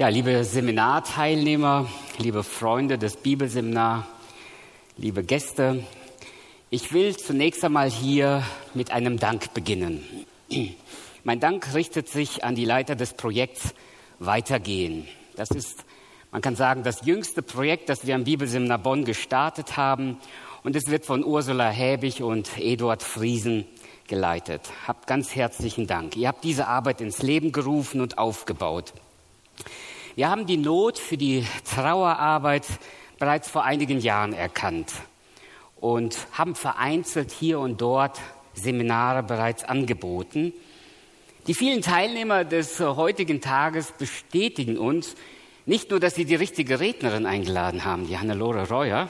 [0.00, 4.06] Ja, liebe Seminarteilnehmer, liebe Freunde des Bibelseminars,
[4.96, 5.84] liebe Gäste,
[6.70, 8.42] ich will zunächst einmal hier
[8.72, 10.02] mit einem Dank beginnen.
[11.24, 13.74] Mein Dank richtet sich an die Leiter des Projekts
[14.18, 15.06] Weitergehen.
[15.36, 15.84] Das ist,
[16.32, 20.16] man kann sagen, das jüngste Projekt, das wir am Bibelseminar Bonn gestartet haben.
[20.62, 23.66] Und es wird von Ursula Häbig und Eduard Friesen
[24.08, 24.62] geleitet.
[24.88, 26.16] Habt ganz herzlichen Dank.
[26.16, 28.94] Ihr habt diese Arbeit ins Leben gerufen und aufgebaut.
[30.16, 32.66] Wir haben die Not für die Trauerarbeit
[33.20, 34.92] bereits vor einigen Jahren erkannt
[35.76, 38.18] und haben vereinzelt hier und dort
[38.54, 40.52] Seminare bereits angeboten.
[41.46, 45.14] Die vielen Teilnehmer des heutigen Tages bestätigen uns
[45.64, 49.08] nicht nur, dass sie die richtige Rednerin eingeladen haben, die Hannelore Reuer,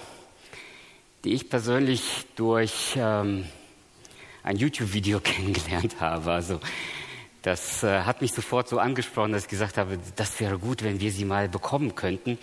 [1.24, 3.46] die ich persönlich durch ähm,
[4.42, 6.30] ein YouTube-Video kennengelernt habe.
[6.30, 6.60] Also
[7.42, 11.00] das äh, hat mich sofort so angesprochen, dass ich gesagt habe, das wäre gut, wenn
[11.00, 12.38] wir sie mal bekommen könnten.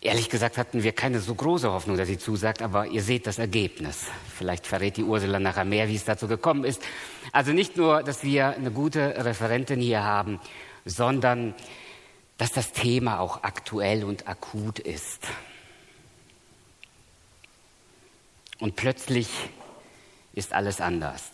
[0.00, 3.38] Ehrlich gesagt hatten wir keine so große Hoffnung, dass sie zusagt, aber ihr seht das
[3.38, 4.06] Ergebnis.
[4.36, 6.82] Vielleicht verrät die Ursula nachher mehr, wie es dazu gekommen ist.
[7.32, 10.40] Also nicht nur, dass wir eine gute Referentin hier haben,
[10.84, 11.54] sondern
[12.36, 15.26] dass das Thema auch aktuell und akut ist.
[18.58, 19.28] Und plötzlich
[20.34, 21.30] ist alles anders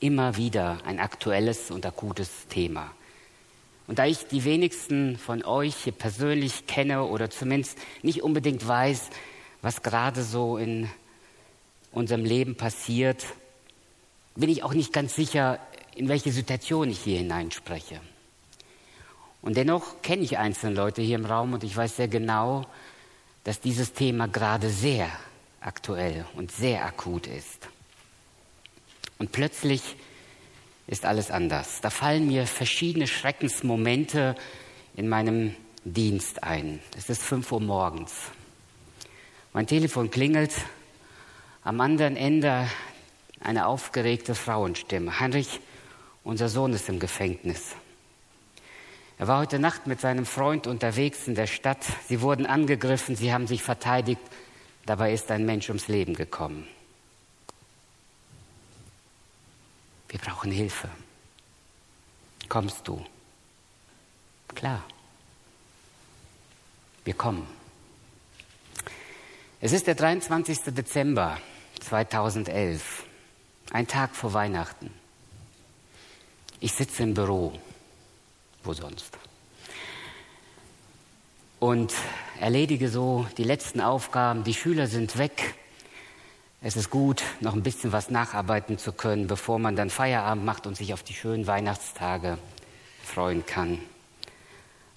[0.00, 2.90] immer wieder ein aktuelles und akutes Thema.
[3.86, 9.10] Und da ich die wenigsten von euch hier persönlich kenne oder zumindest nicht unbedingt weiß,
[9.62, 10.88] was gerade so in
[11.92, 13.24] unserem Leben passiert,
[14.34, 15.58] bin ich auch nicht ganz sicher,
[15.94, 18.00] in welche Situation ich hier hineinspreche.
[19.40, 22.66] Und dennoch kenne ich einzelne Leute hier im Raum und ich weiß sehr genau,
[23.44, 25.08] dass dieses Thema gerade sehr
[25.60, 27.68] aktuell und sehr akut ist.
[29.18, 29.96] Und plötzlich
[30.86, 31.80] ist alles anders.
[31.80, 34.36] Da fallen mir verschiedene Schreckensmomente
[34.94, 36.80] in meinem Dienst ein.
[36.96, 38.12] Es ist fünf Uhr morgens.
[39.52, 40.52] Mein Telefon klingelt.
[41.62, 42.68] Am anderen Ende
[43.40, 45.18] eine aufgeregte Frauenstimme.
[45.18, 45.60] Heinrich,
[46.24, 47.74] unser Sohn ist im Gefängnis.
[49.18, 51.84] Er war heute Nacht mit seinem Freund unterwegs in der Stadt.
[52.06, 54.20] Sie wurden angegriffen, sie haben sich verteidigt.
[54.84, 56.66] Dabei ist ein Mensch ums Leben gekommen.
[60.16, 60.88] Wir brauchen Hilfe.
[62.48, 63.04] Kommst du?
[64.54, 64.82] Klar.
[67.04, 67.46] Wir kommen.
[69.60, 70.74] Es ist der 23.
[70.74, 71.38] Dezember
[71.80, 73.04] 2011,
[73.72, 74.90] ein Tag vor Weihnachten.
[76.60, 77.52] Ich sitze im Büro.
[78.64, 79.18] Wo sonst?
[81.60, 81.92] Und
[82.40, 84.44] erledige so die letzten Aufgaben.
[84.44, 85.56] Die Schüler sind weg.
[86.66, 90.66] Es ist gut, noch ein bisschen was nacharbeiten zu können, bevor man dann Feierabend macht
[90.66, 92.38] und sich auf die schönen Weihnachtstage
[93.04, 93.78] freuen kann.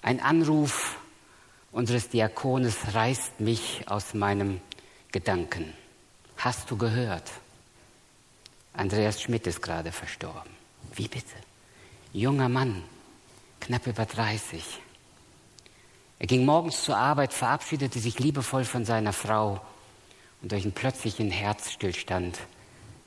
[0.02, 0.96] Ein Anruf
[1.70, 4.60] unseres Diakones reißt mich aus meinem
[5.12, 5.72] Gedanken.
[6.38, 7.30] Hast du gehört?
[8.72, 10.50] Andreas Schmidt ist gerade verstorben.
[10.96, 11.36] Wie bitte?
[12.12, 12.82] Junger Mann,
[13.60, 14.80] knapp über 30.
[16.18, 19.60] Er ging morgens zur Arbeit, verabschiedete sich liebevoll von seiner Frau
[20.42, 22.38] und durch einen plötzlichen Herzstillstand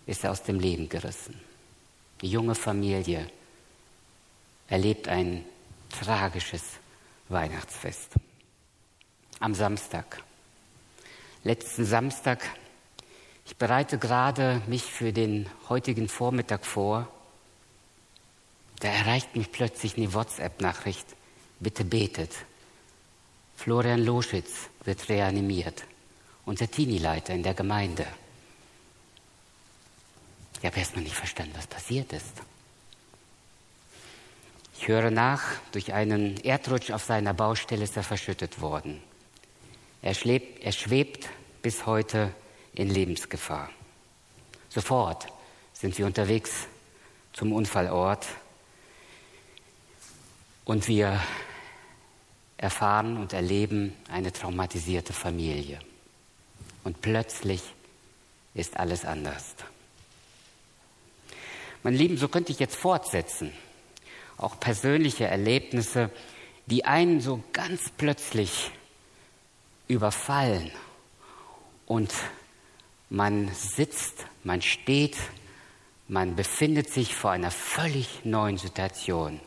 [0.06, 1.40] ist er aus dem Leben gerissen.
[2.22, 3.28] Die junge Familie
[4.68, 5.44] erlebt ein
[5.90, 6.64] tragisches
[7.30, 8.12] Weihnachtsfest.
[9.40, 10.22] Am Samstag,
[11.44, 12.44] letzten Samstag,
[13.46, 17.08] ich bereite gerade mich für den heutigen Vormittag vor,
[18.80, 21.08] da erreicht mich plötzlich eine WhatsApp-Nachricht,
[21.60, 22.32] bitte betet.
[23.56, 25.86] Florian Loschitz wird reanimiert
[26.46, 28.06] unser Teenie-Leiter in der Gemeinde.
[30.60, 32.42] Ich habe erstmal nicht verstanden, was passiert ist.
[34.78, 39.02] Ich höre nach, durch einen Erdrutsch auf seiner Baustelle ist er verschüttet worden.
[40.02, 41.30] Er, schlebt, er schwebt
[41.62, 42.34] bis heute
[42.74, 43.70] in Lebensgefahr.
[44.70, 45.28] Sofort
[45.74, 46.68] sind wir unterwegs
[47.32, 48.26] zum Unfallort
[50.66, 51.22] und wir
[52.58, 55.80] erfahren und erleben eine traumatisierte Familie.
[56.84, 57.62] Und plötzlich
[58.54, 59.56] ist alles anders.
[61.84, 63.52] Mein Lieben, so könnte ich jetzt fortsetzen.
[64.38, 66.10] Auch persönliche Erlebnisse,
[66.66, 68.72] die einen so ganz plötzlich
[69.88, 70.72] überfallen.
[71.86, 72.14] Und
[73.10, 75.18] man sitzt, man steht,
[76.08, 79.40] man befindet sich vor einer völlig neuen Situation.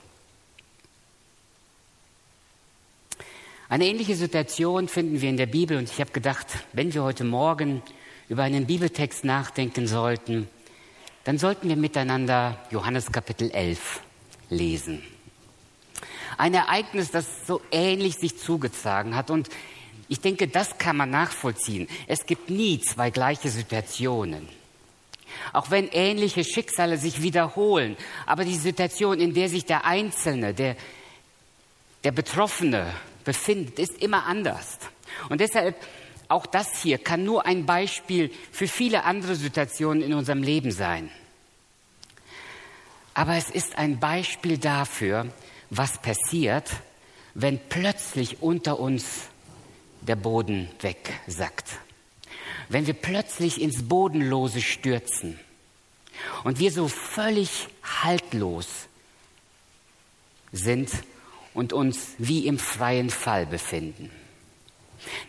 [3.69, 7.25] Eine ähnliche Situation finden wir in der Bibel und ich habe gedacht, wenn wir heute
[7.25, 7.83] Morgen
[8.29, 10.47] über einen Bibeltext nachdenken sollten,
[11.25, 14.01] dann sollten wir miteinander Johannes Kapitel 11
[14.51, 15.03] lesen.
[16.39, 19.31] Ein Ereignis, das so ähnlich sich zugetragen hat.
[19.31, 19.49] Und
[20.07, 21.89] ich denke, das kann man nachvollziehen.
[22.07, 24.49] Es gibt nie zwei gleiche Situationen.
[25.53, 27.97] Auch wenn ähnliche Schicksale sich wiederholen,
[28.27, 30.77] aber die Situation, in der sich der Einzelne, der,
[32.05, 32.95] der Betroffene
[33.27, 34.79] befindet, ist immer anders.
[35.29, 35.77] Und deshalb
[36.29, 41.11] auch das hier kann nur ein Beispiel für viele andere Situationen in unserem Leben sein.
[43.15, 45.27] Aber es ist ein Beispiel dafür,
[45.71, 46.71] was passiert,
[47.35, 49.29] wenn plötzlich unter uns
[50.01, 51.67] der Boden wegsackt.
[52.69, 55.39] Wenn wir plötzlich ins Bodenlose stürzen
[56.45, 57.69] und wir so völlig
[58.03, 58.67] haltlos
[60.53, 60.91] sind
[61.57, 64.11] und uns wie im freien Fall befinden.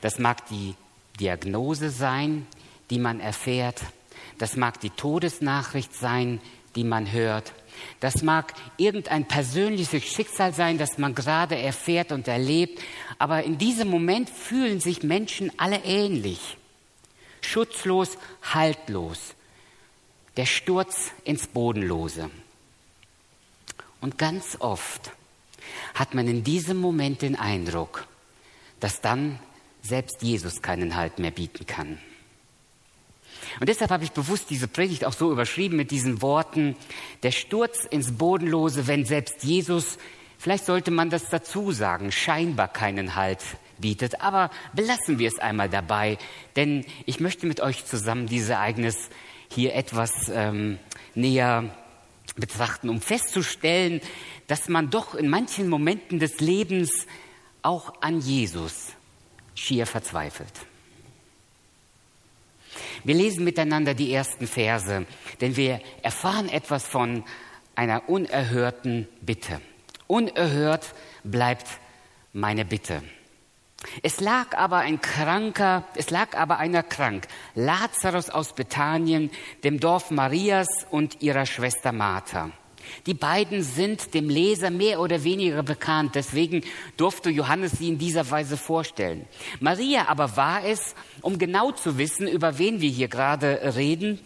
[0.01, 0.75] Das mag die
[1.21, 2.45] Diagnose sein,
[2.89, 3.81] die man erfährt.
[4.37, 6.41] Das mag die Todesnachricht sein,
[6.75, 7.53] die man hört.
[8.01, 12.81] Das mag irgendein persönliches Schicksal sein, das man gerade erfährt und erlebt.
[13.19, 16.57] Aber in diesem Moment fühlen sich Menschen alle ähnlich.
[17.39, 19.33] Schutzlos, haltlos.
[20.35, 22.29] Der Sturz ins Bodenlose.
[24.01, 25.11] Und ganz oft
[25.93, 28.07] hat man in diesem Moment den Eindruck,
[28.79, 29.39] dass dann
[29.81, 31.97] selbst Jesus keinen Halt mehr bieten kann.
[33.59, 36.75] Und deshalb habe ich bewusst diese Predigt auch so überschrieben mit diesen Worten,
[37.23, 39.97] der Sturz ins Bodenlose, wenn selbst Jesus,
[40.37, 43.41] vielleicht sollte man das dazu sagen, scheinbar keinen Halt
[43.77, 44.21] bietet.
[44.21, 46.17] Aber belassen wir es einmal dabei,
[46.55, 49.09] denn ich möchte mit euch zusammen dieses Ereignis
[49.49, 50.77] hier etwas ähm,
[51.15, 51.75] näher
[52.37, 54.01] betrachten, um festzustellen,
[54.47, 57.07] dass man doch in manchen Momenten des Lebens
[57.61, 58.93] auch an Jesus
[59.55, 60.53] schier verzweifelt.
[63.03, 65.05] Wir lesen miteinander die ersten Verse,
[65.41, 67.23] denn wir erfahren etwas von
[67.75, 69.61] einer unerhörten Bitte.
[70.07, 70.93] Unerhört
[71.23, 71.67] bleibt
[72.33, 73.01] meine Bitte.
[74.01, 79.29] Es lag aber ein Kranker, es lag aber einer krank, Lazarus aus Bethanien,
[79.63, 82.51] dem Dorf Marias und ihrer Schwester Martha.
[83.05, 86.63] Die beiden sind dem Leser mehr oder weniger bekannt, deswegen
[86.95, 89.27] durfte Johannes sie in dieser Weise vorstellen.
[89.59, 94.19] Maria aber war es, um genau zu wissen, über wen wir hier gerade reden,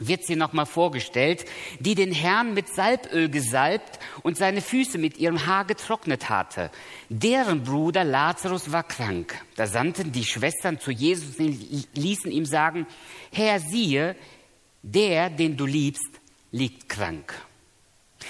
[0.00, 1.44] wird sie nochmal vorgestellt,
[1.78, 6.70] die den Herrn mit Salböl gesalbt und seine Füße mit ihrem Haar getrocknet hatte.
[7.08, 9.40] Deren Bruder Lazarus war krank.
[9.56, 12.86] Da sandten die Schwestern zu Jesus und ließen ihm sagen,
[13.30, 14.16] Herr, siehe,
[14.82, 16.10] der, den du liebst,
[16.50, 17.34] liegt krank.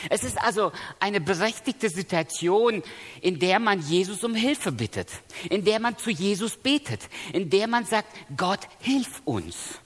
[0.09, 2.83] Es ist also eine berechtigte Situation,
[3.21, 5.09] in der man Jesus um Hilfe bittet,
[5.51, 9.81] in der man zu Jesus betet, in der man sagt, Gott, hilf uns.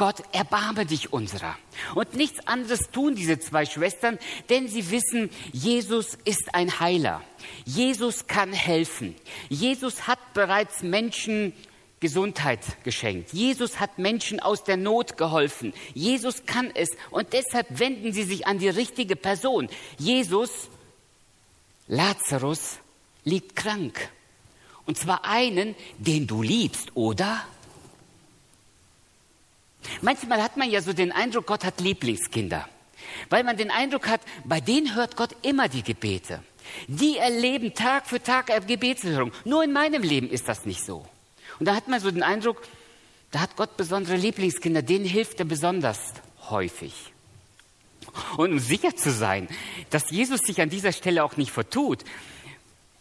[0.00, 1.58] Gott, erbarme dich unserer.
[1.94, 4.18] Und nichts anderes tun diese zwei Schwestern,
[4.48, 7.22] denn sie wissen, Jesus ist ein Heiler.
[7.66, 9.14] Jesus kann helfen.
[9.50, 11.52] Jesus hat bereits Menschen
[12.00, 13.34] Gesundheit geschenkt.
[13.34, 15.74] Jesus hat Menschen aus der Not geholfen.
[15.92, 19.68] Jesus kann es und deshalb wenden sie sich an die richtige Person.
[19.98, 20.70] Jesus,
[21.88, 22.78] Lazarus,
[23.24, 24.08] liegt krank.
[24.86, 27.44] Und zwar einen, den du liebst, oder?
[30.02, 32.68] Manchmal hat man ja so den Eindruck, Gott hat Lieblingskinder.
[33.28, 36.42] Weil man den Eindruck hat, bei denen hört Gott immer die Gebete.
[36.86, 39.32] Die erleben Tag für Tag Gebetserhörung.
[39.44, 41.06] Nur in meinem Leben ist das nicht so.
[41.58, 42.62] Und da hat man so den Eindruck,
[43.30, 45.98] da hat Gott besondere Lieblingskinder, denen hilft er besonders
[46.48, 46.94] häufig.
[48.36, 49.48] Und um sicher zu sein,
[49.90, 52.04] dass Jesus sich an dieser Stelle auch nicht vertut,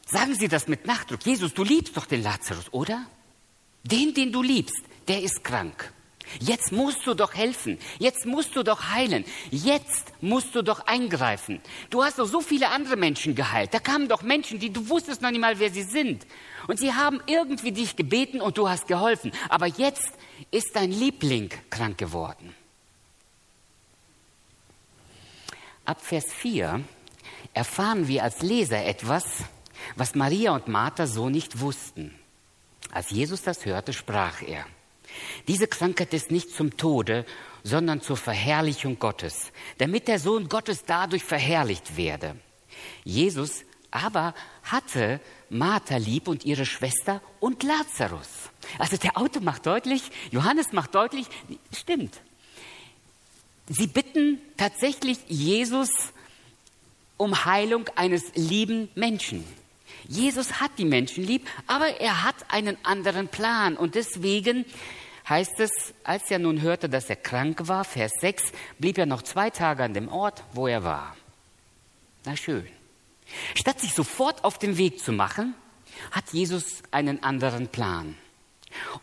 [0.06, 1.25] sagen Sie das mit Nachdruck.
[1.25, 3.06] Jesus, du liebst doch den Lazarus, oder?
[3.84, 5.94] Den, den du liebst, der ist krank.
[6.39, 7.79] Jetzt musst du doch helfen.
[7.98, 9.25] Jetzt musst du doch heilen.
[9.51, 11.62] Jetzt musst du doch eingreifen.
[11.89, 13.74] Du hast doch so viele andere Menschen geheilt.
[13.74, 16.25] Da kamen doch Menschen, die du wusstest noch nicht mal, wer sie sind.
[16.67, 19.31] Und sie haben irgendwie dich gebeten und du hast geholfen.
[19.50, 20.12] Aber jetzt
[20.51, 22.55] ist dein Liebling krank geworden.
[25.86, 26.81] Ab Vers 4
[27.53, 29.25] erfahren wir als Leser etwas,
[29.95, 32.13] was Maria und Martha so nicht wussten.
[32.91, 34.65] Als Jesus das hörte, sprach er,
[35.48, 37.26] diese Krankheit ist nicht zum Tode,
[37.64, 42.36] sondern zur Verherrlichung Gottes, damit der Sohn Gottes dadurch verherrlicht werde.
[43.04, 44.34] Jesus aber
[44.64, 48.28] hatte Martha lieb und ihre Schwester und Lazarus.
[48.78, 51.26] Also der Autor macht deutlich, Johannes macht deutlich,
[51.76, 52.22] stimmt.
[53.68, 55.90] Sie bitten tatsächlich Jesus
[57.18, 59.44] um Heilung eines lieben Menschen.
[60.08, 63.76] Jesus hat die Menschen lieb, aber er hat einen anderen Plan.
[63.76, 64.66] Und deswegen
[65.29, 65.71] heißt es,
[66.03, 69.83] als er nun hörte, dass er krank war, Vers 6, blieb er noch zwei Tage
[69.83, 71.15] an dem Ort, wo er war.
[72.25, 72.67] Na schön.
[73.55, 75.53] Statt sich sofort auf den Weg zu machen,
[76.12, 78.17] hat Jesus einen anderen Plan.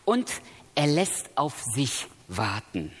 [0.05, 0.29] Und
[0.75, 2.91] er lässt auf sich warten.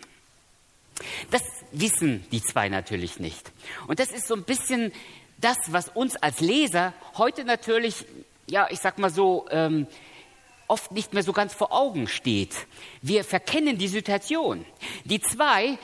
[1.31, 3.51] Das wissen die zwei natürlich nicht.
[3.87, 4.91] Und das ist so ein bisschen
[5.37, 8.05] das, was uns als Leser heute natürlich,
[8.47, 9.85] ja, ich sag mal so, ähm,
[10.67, 12.55] oft nicht mehr so ganz vor Augen steht.
[13.01, 14.65] Wir verkennen die Situation.
[15.05, 15.77] Die zwei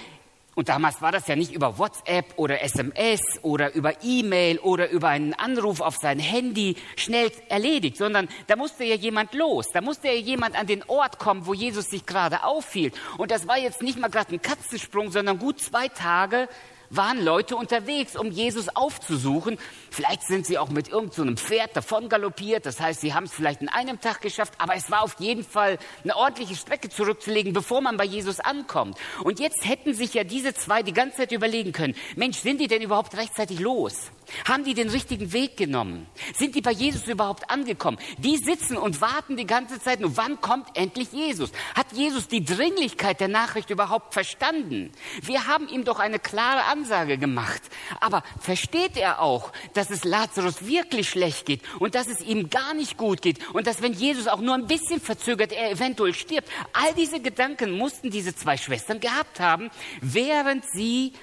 [0.56, 5.08] und damals war das ja nicht über WhatsApp oder SMS oder über E-Mail oder über
[5.08, 9.70] einen Anruf auf sein Handy schnell erledigt, sondern da musste ja jemand los.
[9.74, 12.94] Da musste ja jemand an den Ort kommen, wo Jesus sich gerade aufhielt.
[13.18, 16.48] Und das war jetzt nicht mal gerade ein Katzensprung, sondern gut zwei Tage
[16.90, 19.58] waren Leute unterwegs, um Jesus aufzusuchen.
[19.90, 22.66] Vielleicht sind sie auch mit irgendeinem so Pferd davon galoppiert.
[22.66, 24.54] Das heißt, sie haben es vielleicht in einem Tag geschafft.
[24.58, 28.98] Aber es war auf jeden Fall eine ordentliche Strecke zurückzulegen, bevor man bei Jesus ankommt.
[29.24, 32.68] Und jetzt hätten sich ja diese zwei die ganze Zeit überlegen können, Mensch, sind die
[32.68, 34.12] denn überhaupt rechtzeitig los?
[34.48, 36.08] Haben die den richtigen Weg genommen?
[36.36, 37.98] Sind die bei Jesus überhaupt angekommen?
[38.18, 40.00] Die sitzen und warten die ganze Zeit.
[40.00, 41.52] Nur wann kommt endlich Jesus?
[41.75, 44.92] Hat Jesus die Dringlichkeit der Nachricht überhaupt verstanden?
[45.22, 47.62] Wir haben ihm doch eine klare Ansage gemacht.
[48.00, 52.74] Aber versteht er auch, dass es Lazarus wirklich schlecht geht und dass es ihm gar
[52.74, 56.50] nicht gut geht und dass wenn Jesus auch nur ein bisschen verzögert, er eventuell stirbt?
[56.74, 59.70] All diese Gedanken mussten diese zwei Schwestern gehabt haben,
[60.02, 61.13] während sie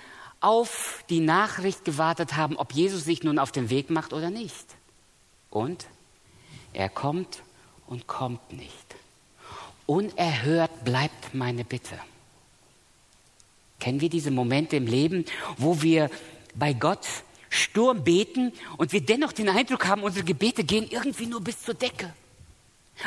[0.40, 4.66] auf die Nachricht gewartet haben, ob Jesus sich nun auf den Weg macht oder nicht.
[5.50, 5.86] Und
[6.72, 7.42] er kommt
[7.86, 8.96] und kommt nicht.
[9.86, 11.98] Unerhört bleibt meine Bitte.
[13.80, 15.24] Kennen wir diese Momente im Leben,
[15.56, 16.10] wo wir
[16.54, 17.06] bei Gott
[17.48, 21.74] Sturm beten und wir dennoch den Eindruck haben, unsere Gebete gehen irgendwie nur bis zur
[21.74, 22.14] Decke?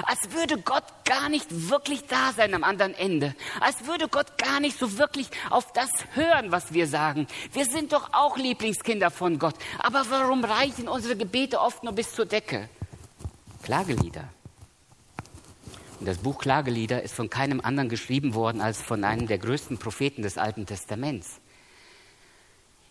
[0.04, 3.36] Als würde Gott gar nicht wirklich da sein am anderen Ende.
[3.60, 7.28] Als würde Gott gar nicht so wirklich auf das hören, was wir sagen.
[7.52, 9.56] Wir sind doch auch Lieblingskinder von Gott.
[9.80, 12.70] Aber warum reichen unsere Gebete oft nur bis zur Decke?
[13.62, 14.30] Klagelieder.
[16.00, 19.78] Und das Buch Klagelieder ist von keinem anderen geschrieben worden als von einem der größten
[19.78, 21.40] Propheten des Alten Testaments.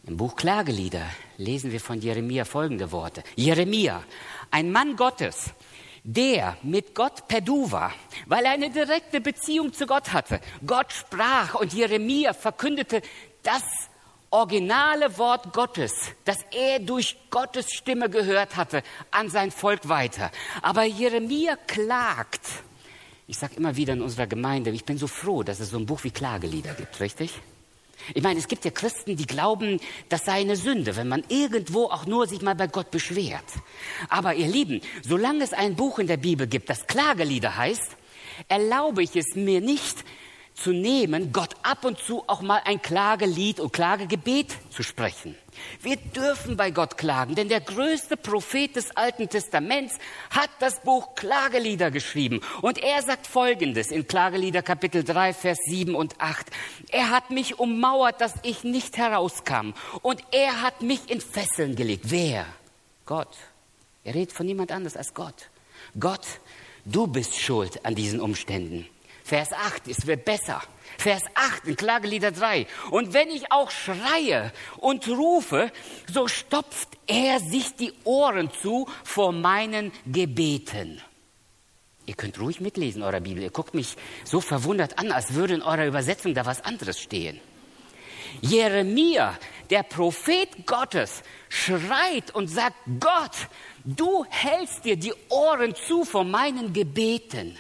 [0.04, 1.06] Im Buch Klagelieder
[1.36, 3.22] lesen wir von Jeremia folgende Worte.
[3.36, 4.02] Jeremia,
[4.50, 5.50] ein Mann Gottes,
[6.04, 7.92] der mit Gott per Du war,
[8.26, 10.40] weil er eine direkte Beziehung zu Gott hatte.
[10.66, 13.02] Gott sprach und Jeremia verkündete
[13.42, 13.62] das
[14.30, 15.92] originale Wort Gottes,
[16.24, 20.30] das er durch Gottes Stimme gehört hatte, an sein Volk weiter.
[20.62, 22.40] Aber Jeremia klagt.
[23.28, 25.86] Ich sage immer wieder in unserer Gemeinde, ich bin so froh, dass es so ein
[25.86, 27.40] Buch wie Klagelieder gibt, richtig?
[28.14, 31.84] Ich meine, es gibt ja Christen, die glauben, das sei eine Sünde, wenn man irgendwo
[31.84, 33.44] auch nur sich mal bei Gott beschwert.
[34.08, 37.96] Aber ihr Lieben, solange es ein Buch in der Bibel gibt, das Klagelieder heißt,
[38.48, 40.04] erlaube ich es mir nicht,
[40.62, 45.34] zu nehmen, Gott ab und zu auch mal ein Klagelied und Klagegebet zu sprechen.
[45.82, 49.94] Wir dürfen bei Gott klagen, denn der größte Prophet des Alten Testaments
[50.30, 52.40] hat das Buch Klagelieder geschrieben.
[52.62, 56.46] Und er sagt Folgendes in Klagelieder Kapitel 3, Vers 7 und 8.
[56.90, 59.72] Er hat mich ummauert, dass ich nicht herauskam.
[60.00, 62.04] Und er hat mich in Fesseln gelegt.
[62.08, 62.46] Wer?
[63.04, 63.36] Gott.
[64.04, 65.50] Er redet von niemand anders als Gott.
[65.98, 66.26] Gott,
[66.84, 68.88] du bist schuld an diesen Umständen.
[69.32, 70.60] Vers 8, es wird besser.
[70.98, 72.66] Vers 8 in Klagelieder 3.
[72.90, 75.72] Und wenn ich auch schreie und rufe,
[76.12, 81.00] so stopft er sich die Ohren zu vor meinen Gebeten.
[82.04, 83.42] Ihr könnt ruhig mitlesen eurer Bibel.
[83.42, 87.40] Ihr guckt mich so verwundert an, als würde in eurer Übersetzung da was anderes stehen.
[88.42, 89.38] Jeremia,
[89.70, 93.48] der Prophet Gottes, schreit und sagt, Gott,
[93.82, 97.56] du hältst dir die Ohren zu vor meinen Gebeten.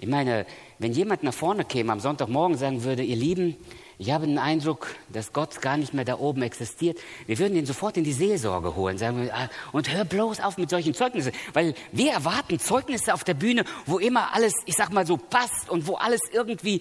[0.00, 0.46] Ich meine,
[0.78, 3.56] wenn jemand nach vorne käme am Sonntagmorgen sagen würde, ihr Lieben,
[3.98, 6.98] ich habe den Eindruck, dass Gott gar nicht mehr da oben existiert.
[7.26, 10.70] Wir würden ihn sofort in die Seelsorge holen sagen, ah, und hör bloß auf mit
[10.70, 15.04] solchen Zeugnissen, weil wir erwarten Zeugnisse auf der Bühne, wo immer alles, ich sag mal
[15.04, 16.80] so, passt und wo alles irgendwie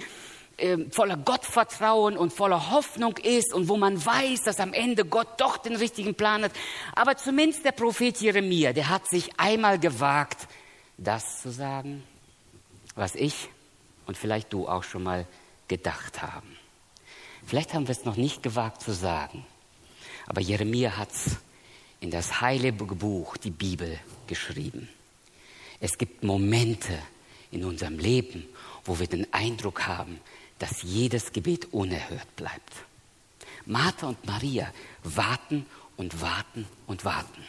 [0.57, 5.39] äh, voller Gottvertrauen und voller Hoffnung ist und wo man weiß, dass am Ende Gott
[5.39, 6.51] doch den richtigen Plan hat.
[6.95, 10.47] Aber zumindest der Prophet Jeremia, der hat sich einmal gewagt,
[10.99, 12.03] das zu sagen
[12.97, 13.47] was ich
[14.05, 15.25] und vielleicht du auch schon mal
[15.67, 16.57] gedacht haben.
[17.45, 19.45] Vielleicht haben wir es noch nicht gewagt zu sagen,
[20.25, 21.37] aber Jeremia hat es
[22.01, 24.89] in das heilige Buch, die Bibel, geschrieben.
[25.79, 26.97] Es gibt Momente
[27.51, 28.45] in unserem Leben,
[28.83, 30.19] wo wir den Eindruck haben,
[30.59, 32.73] dass jedes Gebet unerhört bleibt.
[33.65, 34.71] Martha und Maria
[35.03, 35.65] warten
[35.97, 37.43] und warten und warten.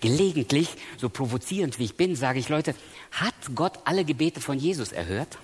[0.00, 0.68] Gelegentlich,
[0.98, 2.74] so provozierend wie ich bin, sage ich Leute,
[3.10, 5.38] hat Gott alle Gebete von Jesus erhört?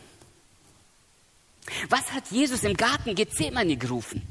[1.89, 4.23] Was hat Jesus im Garten Gethsemane gerufen?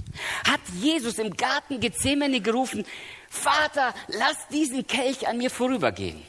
[0.45, 2.85] Hat Jesus im Garten Gethsemane gerufen,
[3.29, 6.21] Vater, lass diesen Kelch an mir vorübergehen.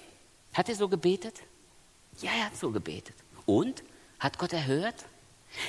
[0.53, 1.35] Hat er so gebetet?
[2.21, 3.15] Ja, er hat so gebetet.
[3.47, 3.83] Und?
[4.19, 5.07] Hat Gott erhört?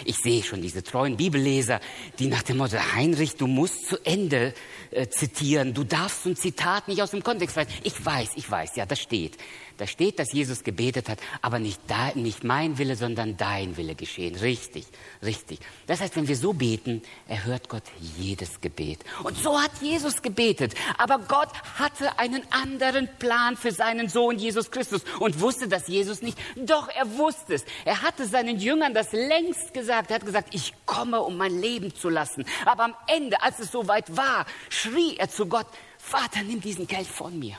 [0.06, 1.80] Ich sehe schon diese treuen Bibelleser,
[2.20, 4.54] die nach dem Motto, Heinrich, du musst zu Ende
[4.92, 7.72] äh, zitieren, du darfst ein Zitat nicht aus dem Kontext weisen.
[7.84, 9.38] Ich weiß, ich weiß, ja, das steht.
[9.78, 13.96] Da steht, dass Jesus gebetet hat, aber nicht, da, nicht mein Wille, sondern dein Wille
[13.96, 14.36] geschehen.
[14.36, 14.86] Richtig,
[15.24, 15.60] richtig.
[15.88, 17.84] Das heißt, wenn wir so beten, erhört Gott
[18.18, 19.00] jedes Gebet.
[19.24, 20.74] Und so hat Jesus gebetet.
[20.98, 21.50] Aber Gott
[21.80, 26.38] hatte einen anderen Plan für seinen Sohn Jesus Christus und wusste das Jesus nicht.
[26.56, 27.66] Doch er wusste es.
[27.86, 30.12] Er hatte seinen Jüngern das längst gesagt.
[30.12, 32.46] Er hat gesagt, ich komme, um mein Leben zu lassen.
[32.66, 37.08] Aber am Ende, als es soweit war, schrie er zu Gott, Vater, nimm diesen Kelch
[37.08, 37.58] von mir.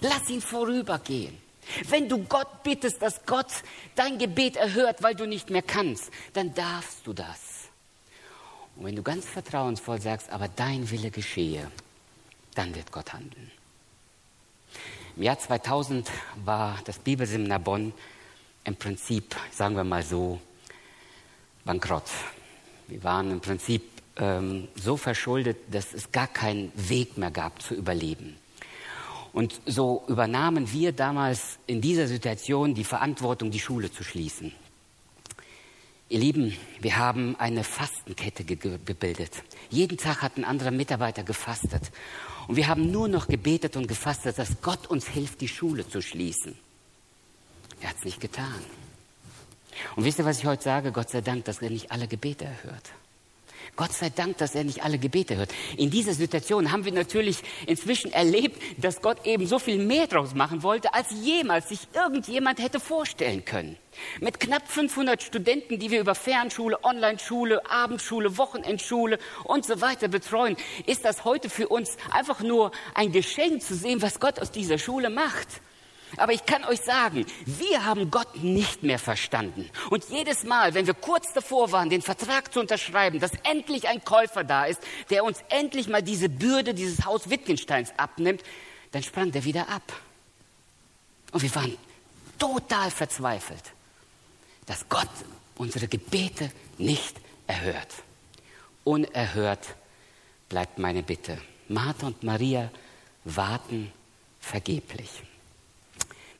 [0.00, 1.36] Lass ihn vorübergehen.
[1.88, 3.52] Wenn du Gott bittest, dass Gott
[3.94, 7.68] dein Gebet erhört, weil du nicht mehr kannst, dann darfst du das.
[8.76, 11.70] Und wenn du ganz vertrauensvoll sagst, aber dein Wille geschehe,
[12.54, 13.50] dann wird Gott handeln.
[15.16, 16.10] Im Jahr 2000
[16.44, 17.92] war das Bibelseminar Bonn
[18.64, 20.40] im Prinzip, sagen wir mal so,
[21.64, 22.08] bankrott.
[22.88, 23.82] Wir waren im Prinzip
[24.16, 28.39] ähm, so verschuldet, dass es gar keinen Weg mehr gab zu überleben.
[29.32, 34.52] Und so übernahmen wir damals in dieser Situation die Verantwortung, die Schule zu schließen.
[36.08, 39.44] Ihr Lieben, wir haben eine Fastenkette ge gebildet.
[39.70, 41.92] Jeden Tag hat ein anderer Mitarbeiter gefastet.
[42.48, 46.02] Und wir haben nur noch gebetet und gefastet, dass Gott uns hilft, die Schule zu
[46.02, 46.58] schließen.
[47.80, 48.60] Er hat es nicht getan.
[49.94, 50.90] Und wisst ihr, was ich heute sage?
[50.90, 52.90] Gott sei Dank, dass er nicht alle Gebete erhört.
[53.76, 55.52] Gott sei Dank, dass er nicht alle Gebete hört.
[55.76, 60.34] In dieser Situation haben wir natürlich inzwischen erlebt, dass Gott eben so viel mehr draus
[60.34, 63.76] machen wollte, als jemals sich irgendjemand hätte vorstellen können.
[64.20, 70.56] Mit knapp 500 Studenten, die wir über Fernschule, Online-Schule, Abendschule, Wochenendschule und so weiter betreuen,
[70.86, 74.78] ist das heute für uns einfach nur ein Geschenk zu sehen, was Gott aus dieser
[74.78, 75.48] Schule macht.
[76.16, 79.68] Aber ich kann euch sagen, wir haben Gott nicht mehr verstanden.
[79.90, 84.04] Und jedes Mal, wenn wir kurz davor waren, den Vertrag zu unterschreiben, dass endlich ein
[84.04, 84.80] Käufer da ist,
[85.10, 88.42] der uns endlich mal diese Bürde dieses Haus Wittgensteins abnimmt,
[88.92, 89.92] dann sprang der wieder ab.
[91.32, 91.76] Und wir waren
[92.38, 93.62] total verzweifelt,
[94.66, 95.08] dass Gott
[95.56, 97.88] unsere Gebete nicht erhört.
[98.84, 99.74] Unerhört
[100.48, 101.38] bleibt meine Bitte.
[101.68, 102.70] Martha und Maria
[103.24, 103.92] warten
[104.40, 105.22] vergeblich.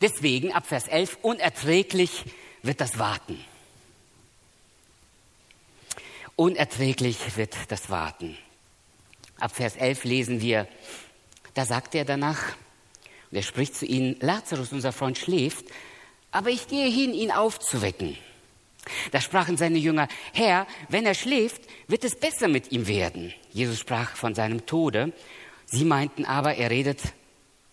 [0.00, 2.24] Deswegen ab Vers 11, unerträglich
[2.62, 3.38] wird das Warten.
[6.36, 8.36] Unerträglich wird das Warten.
[9.38, 10.66] Ab Vers 11 lesen wir,
[11.54, 12.56] da sagt er danach,
[13.30, 15.66] und er spricht zu ihnen, Lazarus, unser Freund, schläft,
[16.30, 18.16] aber ich gehe hin, ihn aufzuwecken.
[19.12, 23.34] Da sprachen seine Jünger, Herr, wenn er schläft, wird es besser mit ihm werden.
[23.52, 25.12] Jesus sprach von seinem Tode.
[25.66, 27.00] Sie meinten aber, er redet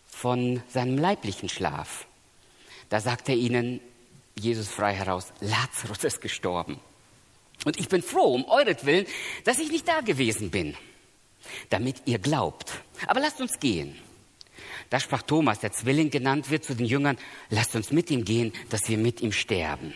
[0.06, 2.06] von seinem leiblichen Schlaf.
[2.90, 3.80] Da sagt er ihnen,
[4.36, 6.80] Jesus frei heraus, Lazarus ist gestorben.
[7.66, 9.06] Und ich bin froh um euretwillen,
[9.44, 10.76] dass ich nicht da gewesen bin,
[11.70, 12.72] damit ihr glaubt.
[13.08, 13.98] Aber lasst uns gehen.
[14.90, 17.18] Da sprach Thomas, der Zwilling genannt wird, zu den Jüngern,
[17.50, 19.94] lasst uns mit ihm gehen, dass wir mit ihm sterben.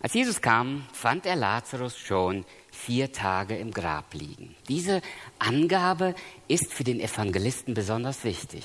[0.00, 4.56] Als Jesus kam, fand er Lazarus schon vier Tage im Grab liegen.
[4.68, 5.02] Diese
[5.38, 6.14] Angabe
[6.48, 8.64] ist für den Evangelisten besonders wichtig.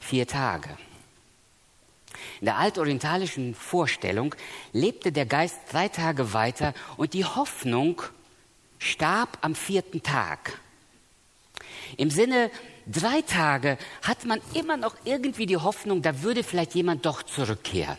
[0.00, 0.76] Vier Tage.
[2.40, 4.34] In der altorientalischen Vorstellung
[4.72, 8.02] lebte der Geist drei Tage weiter und die Hoffnung
[8.78, 10.60] starb am vierten Tag.
[11.96, 12.50] Im Sinne,
[12.86, 17.98] drei Tage hat man immer noch irgendwie die Hoffnung, da würde vielleicht jemand doch zurückkehren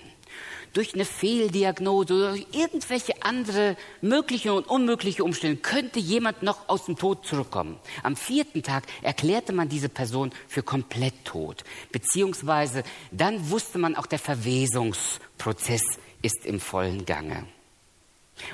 [0.73, 6.85] durch eine Fehldiagnose oder durch irgendwelche andere mögliche und unmögliche Umstände könnte jemand noch aus
[6.85, 7.79] dem Tod zurückkommen.
[8.03, 11.63] Am vierten Tag erklärte man diese Person für komplett tot.
[11.91, 15.83] Beziehungsweise dann wusste man auch, der Verwesungsprozess
[16.21, 17.45] ist im vollen Gange.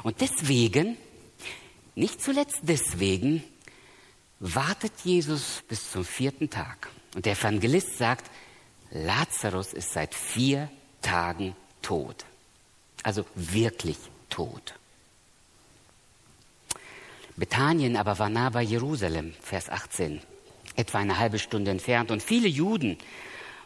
[0.04, 0.97] Und deswegen,
[1.95, 3.43] nicht zuletzt deswegen,
[4.39, 6.89] wartet Jesus bis zum vierten Tag.
[7.15, 8.30] Und der Evangelist sagt,
[8.91, 10.69] Lazarus ist seit vier
[11.02, 12.26] Tagen tot.
[13.04, 13.98] Also wirklich
[14.30, 14.74] tot.
[17.36, 20.22] Bethanien aber war nah bei Jerusalem, Vers 18,
[20.76, 22.10] etwa eine halbe Stunde entfernt.
[22.10, 22.98] Und viele Juden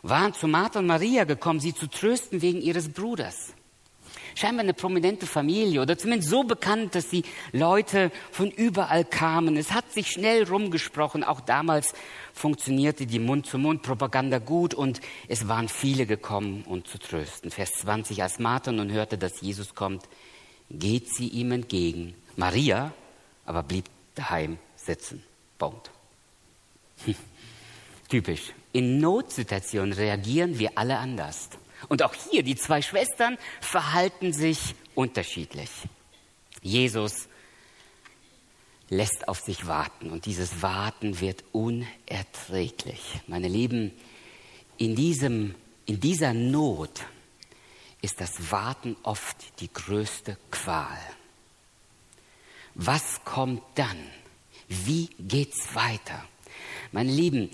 [0.02, 3.54] waren zu Martha und Maria gekommen, sie zu trösten wegen ihres Bruders
[4.38, 9.58] scheinbar eine prominente Familie oder zumindest so bekannt, dass die Leute von überall kamen.
[9.58, 11.24] Es hat sich schnell rumgesprochen.
[11.24, 11.94] Auch damals
[12.34, 17.50] funktionierte die Mund-zu-Mund-Propaganda gut und es waren viele gekommen, um zu trösten.
[17.50, 20.04] Vers 20, als Martha nun hörte, dass Jesus kommt,
[20.70, 22.14] geht sie ihm entgegen.
[22.36, 22.94] Maria
[23.46, 25.24] aber blieb daheim sitzen.
[25.58, 25.90] Punkt.
[27.06, 27.16] Hm.
[28.10, 28.54] Typisch.
[28.72, 31.50] In Notsituationen reagieren wir alle anders.
[31.88, 35.70] Und auch hier, die zwei Schwestern verhalten sich unterschiedlich.
[36.62, 37.28] Jesus
[38.90, 43.22] lässt auf sich warten und dieses Warten wird unerträglich.
[43.28, 43.92] Meine Lieben,
[44.78, 47.06] in, diesem, in dieser Not
[48.02, 51.00] ist das Warten oft die größte Qual.
[52.76, 53.98] Was kommt dann?
[54.68, 56.24] Wie geht's weiter?
[56.92, 57.50] Meine Lieben,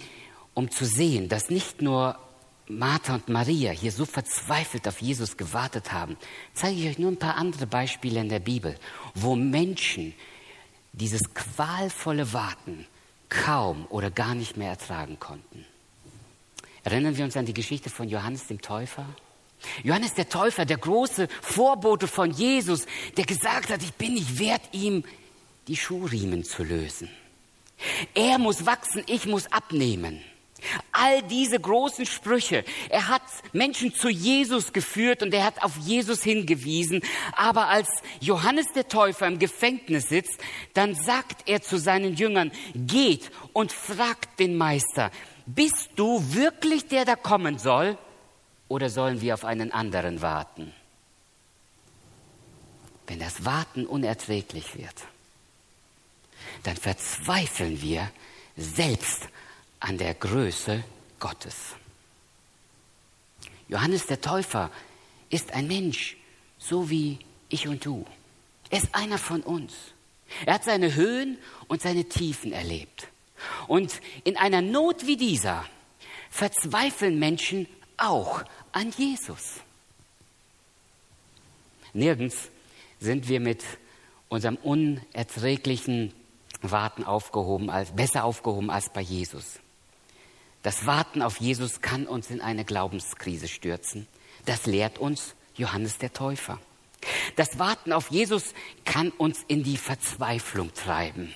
[0.54, 2.20] um zu sehen, dass nicht nur
[2.68, 6.18] Martha und Maria hier so verzweifelt auf Jesus gewartet haben,
[6.54, 8.78] zeige ich euch nur ein paar andere Beispiele in der Bibel,
[9.16, 10.14] wo Menschen
[10.94, 12.88] dieses qualvolle Warten
[13.30, 15.66] kaum oder gar nicht mehr ertragen konnten.
[16.84, 19.06] Erinnern wir uns an die Geschichte von Johannes dem Täufer?
[19.84, 22.86] Johannes der Täufer, der große Vorbote von Jesus,
[23.18, 25.04] der gesagt hat, ich bin nicht wert, ihm
[25.68, 27.10] die Schuhriemen zu lösen.
[28.14, 30.22] Er muss wachsen, ich muss abnehmen.
[30.92, 32.64] All diese großen Sprüche.
[32.90, 37.02] Er hat Menschen zu Jesus geführt und er hat auf Jesus hingewiesen.
[37.34, 40.40] Aber als Johannes der Täufer im Gefängnis sitzt,
[40.74, 45.12] dann sagt er zu seinen Jüngern, geht und fragt den Meister,
[45.46, 47.98] bist du wirklich der, der kommen soll?
[48.70, 50.74] Oder sollen wir auf einen anderen warten?
[53.08, 54.96] Wenn das Warten unerträglich wird,
[56.64, 58.10] dann verzweifeln wir
[58.56, 59.28] selbst
[59.84, 60.82] an der Größe
[61.20, 61.76] Gottes.
[63.68, 64.72] Johannes der Täufer
[65.30, 66.16] ist ein Mensch,
[66.58, 67.20] so wie
[67.50, 68.06] ich und du.
[68.70, 69.74] Er ist einer von uns.
[70.46, 73.10] Er hat seine Höhen und seine Tiefen erlebt.
[73.68, 75.66] Und in einer Not wie dieser
[76.30, 77.68] verzweifeln Menschen
[77.98, 78.42] auch
[78.72, 79.56] an Jesus.
[81.92, 82.50] Nirgends
[83.02, 83.64] sind wir mit
[84.30, 86.14] unserem unerträglichen
[86.62, 89.60] Warten aufgehoben, als, besser aufgehoben als bei Jesus.
[90.64, 94.08] Das Warten auf Jesus kann uns in eine Glaubenskrise stürzen.
[94.46, 96.58] Das lehrt uns Johannes der Täufer.
[97.36, 98.54] Das Warten auf Jesus
[98.86, 101.36] kann uns in die Verzweiflung treiben.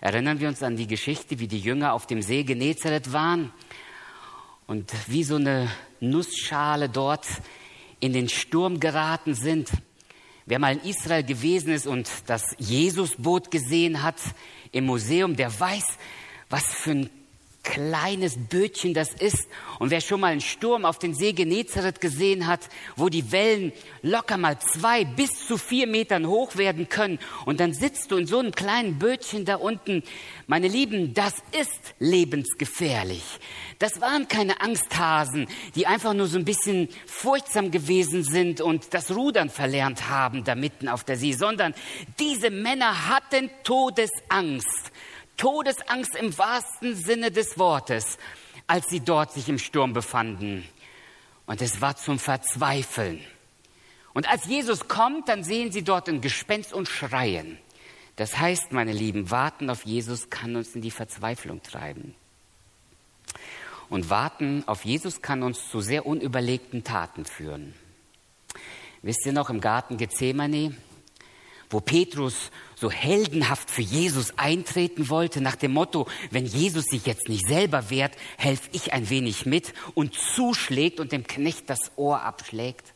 [0.00, 3.52] Erinnern wir uns an die Geschichte, wie die Jünger auf dem See Genezareth waren
[4.66, 7.26] und wie so eine Nussschale dort
[8.00, 9.70] in den Sturm geraten sind.
[10.46, 14.20] Wer mal in Israel gewesen ist und das Jesusboot gesehen hat
[14.72, 15.84] im Museum, der weiß,
[16.50, 17.10] was für ein
[17.62, 19.48] kleines Bötchen das ist.
[19.78, 22.60] Und wer schon mal einen Sturm auf den See Genezareth gesehen hat,
[22.96, 23.72] wo die Wellen
[24.02, 28.26] locker mal zwei bis zu vier Metern hoch werden können, und dann sitzt du in
[28.26, 30.02] so einem kleinen Bötchen da unten,
[30.46, 33.22] meine Lieben, das ist lebensgefährlich.
[33.78, 39.14] Das waren keine Angsthasen, die einfach nur so ein bisschen furchtsam gewesen sind und das
[39.14, 41.74] Rudern verlernt haben da mitten auf der See, sondern
[42.18, 44.91] diese Männer hatten Todesangst.
[45.36, 48.18] Todesangst im wahrsten Sinne des Wortes,
[48.66, 50.66] als sie dort sich im Sturm befanden.
[51.46, 53.20] Und es war zum Verzweifeln.
[54.14, 57.58] Und als Jesus kommt, dann sehen sie dort ein Gespenst und schreien.
[58.16, 62.14] Das heißt, meine Lieben, warten auf Jesus kann uns in die Verzweiflung treiben.
[63.88, 67.74] Und warten auf Jesus kann uns zu sehr unüberlegten Taten führen.
[69.02, 70.76] Wisst ihr noch im Garten Gethsemane,
[71.72, 77.28] wo Petrus so heldenhaft für Jesus eintreten wollte, nach dem Motto, wenn Jesus sich jetzt
[77.28, 82.22] nicht selber wehrt, helfe ich ein wenig mit und zuschlägt und dem Knecht das Ohr
[82.22, 82.92] abschlägt.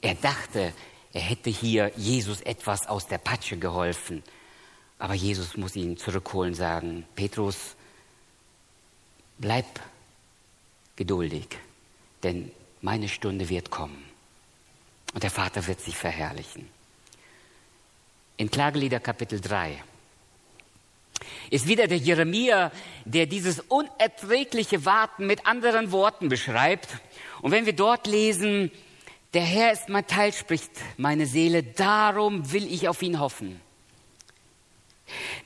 [0.00, 0.72] Er dachte,
[1.12, 4.22] er hätte hier Jesus etwas aus der Patsche geholfen.
[4.98, 7.76] Aber Jesus muss ihn zurückholen, sagen, Petrus,
[9.38, 9.66] bleib
[10.96, 11.46] geduldig,
[12.22, 12.50] denn
[12.82, 14.04] meine Stunde wird kommen.
[15.14, 16.68] Und der Vater wird sich verherrlichen
[18.38, 19.82] in Klagelieder Kapitel 3
[21.50, 22.70] ist wieder der Jeremia,
[23.04, 26.88] der dieses unerträgliche Warten mit anderen Worten beschreibt.
[27.42, 28.70] Und wenn wir dort lesen,
[29.34, 33.60] der Herr ist mein Teil, spricht meine Seele, darum will ich auf ihn hoffen.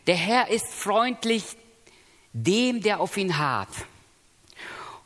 [0.07, 1.45] Der Herr ist freundlich
[2.33, 3.71] dem, der auf ihn harrt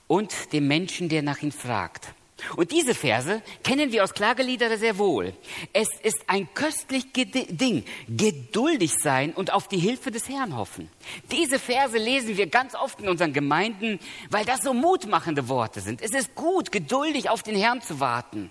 [0.06, 2.14] und dem Menschen, der nach ihm fragt.
[2.56, 5.32] Und diese Verse kennen wir aus Klagelieder sehr wohl.
[5.72, 10.90] Es ist ein köstlich Ding, geduldig sein und auf die Hilfe des Herrn hoffen.
[11.32, 13.98] Diese Verse lesen wir ganz oft in unseren Gemeinden,
[14.30, 16.02] weil das so mutmachende Worte sind.
[16.02, 18.50] Es ist gut, geduldig auf den Herrn zu warten.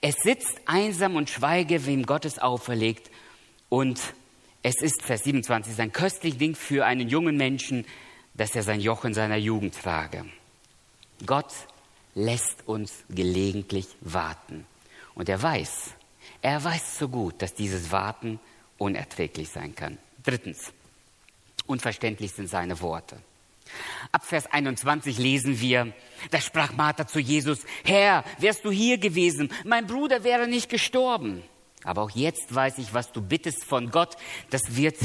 [0.00, 3.10] Es sitzt einsam und schweige, wem Gottes auferlegt.
[3.68, 4.00] Und
[4.62, 7.86] es ist, Vers 27, ein köstlich Ding für einen jungen Menschen,
[8.34, 10.24] dass er sein Joch in seiner Jugend trage.
[11.26, 11.52] Gott
[12.14, 14.66] lässt uns gelegentlich warten.
[15.14, 15.94] Und er weiß,
[16.42, 18.40] er weiß so gut, dass dieses Warten
[18.78, 19.98] unerträglich sein kann.
[20.22, 20.72] Drittens,
[21.70, 23.16] Unverständlich sind seine Worte.
[24.10, 25.92] Ab Vers 21 lesen wir,
[26.32, 31.44] da sprach Martha zu Jesus, Herr, wärst du hier gewesen, mein Bruder wäre nicht gestorben.
[31.84, 34.16] Aber auch jetzt weiß ich, was du bittest von Gott,
[34.50, 34.96] das wird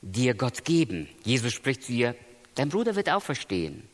[0.00, 1.10] dir Gott geben.
[1.24, 2.16] Jesus spricht zu ihr,
[2.54, 3.86] dein Bruder wird auferstehen.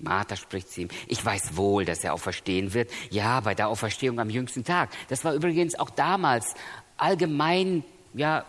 [0.00, 2.90] Martha spricht zu ihm, ich weiß wohl, dass er auferstehen wird.
[3.10, 4.90] Ja, bei der Auferstehung am jüngsten Tag.
[5.08, 6.54] Das war übrigens auch damals
[6.96, 7.84] allgemein,
[8.14, 8.44] ja,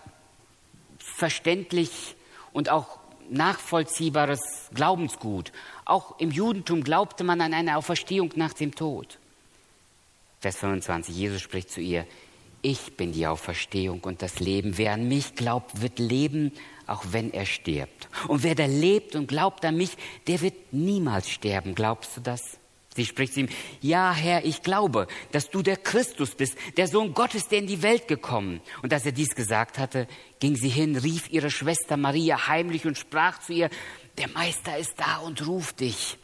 [0.97, 2.15] verständlich
[2.53, 5.51] und auch nachvollziehbares Glaubensgut.
[5.85, 9.19] Auch im Judentum glaubte man an eine Auferstehung nach dem Tod.
[10.39, 12.05] Vers 25, Jesus spricht zu ihr,
[12.63, 14.77] ich bin die Auferstehung und das Leben.
[14.77, 16.51] Wer an mich glaubt, wird leben,
[16.91, 18.09] auch wenn er stirbt.
[18.27, 19.91] Und wer da lebt und glaubt an mich,
[20.27, 21.75] der wird niemals sterben.
[21.75, 22.57] Glaubst du das?
[22.95, 23.49] Sie spricht zu ihm,
[23.79, 27.81] ja Herr, ich glaube, dass du der Christus bist, der Sohn Gottes, der in die
[27.81, 28.59] Welt gekommen.
[28.81, 30.07] Und als er dies gesagt hatte,
[30.39, 33.69] ging sie hin, rief ihre Schwester Maria heimlich und sprach zu ihr,
[34.17, 36.17] der Meister ist da und ruft dich.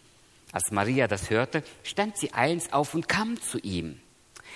[0.52, 4.02] Als Maria das hörte, stand sie eilends auf und kam zu ihm.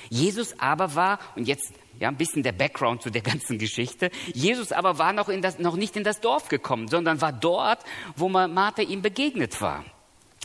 [0.10, 4.72] Jesus aber war, und jetzt ja, ein bisschen der Background zu der ganzen Geschichte, Jesus
[4.72, 7.80] aber war noch, das, noch nicht in das Dorf gekommen, sondern war dort,
[8.16, 9.86] wo Martha ihm begegnet war.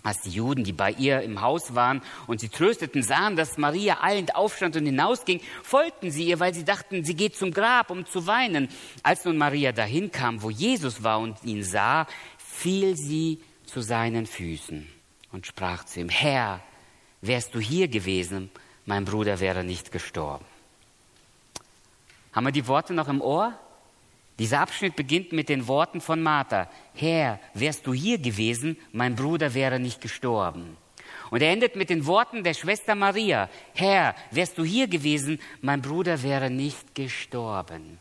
[0.03, 4.05] Als die Juden, die bei ihr im Haus waren und sie trösteten, sahen, dass Maria
[4.05, 8.07] eilend aufstand und hinausging, folgten sie ihr, weil sie dachten, sie geht zum Grab, um
[8.07, 8.69] zu weinen.
[9.03, 12.07] Als nun Maria dahin kam, wo Jesus war und ihn sah,
[12.39, 14.87] fiel sie zu seinen Füßen
[15.33, 16.63] und sprach zu ihm, Herr,
[17.21, 18.51] wärst du hier gewesen,
[18.87, 20.45] mein Bruder wäre nicht gestorben.
[22.33, 23.53] Haben wir die Worte noch im Ohr?
[24.39, 26.69] Dieser Abschnitt beginnt mit den Worten von Martha.
[26.95, 30.77] Herr, wärst du hier gewesen, mein Bruder wäre nicht gestorben.
[31.31, 33.49] Und er endet mit den Worten der Schwester Maria.
[33.75, 37.99] Herr, wärst du hier gewesen, mein Bruder wäre nicht gestorben.